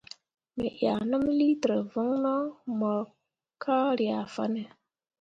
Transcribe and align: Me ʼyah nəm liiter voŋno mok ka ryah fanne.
Me 0.55 0.65
ʼyah 0.77 0.99
nəm 1.09 1.23
liiter 1.37 1.73
voŋno 1.91 2.35
mok 2.79 3.07
ka 3.61 3.75
ryah 3.97 4.25
fanne. 4.33 4.63